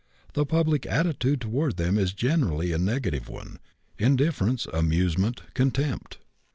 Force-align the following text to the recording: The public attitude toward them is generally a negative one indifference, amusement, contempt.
The 0.33 0.47
public 0.47 0.87
attitude 0.87 1.41
toward 1.41 1.77
them 1.77 1.99
is 1.99 2.11
generally 2.13 2.71
a 2.71 2.79
negative 2.79 3.29
one 3.29 3.59
indifference, 3.99 4.65
amusement, 4.73 5.43
contempt. 5.53 6.17